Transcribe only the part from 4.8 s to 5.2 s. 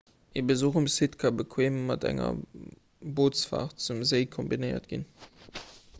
ginn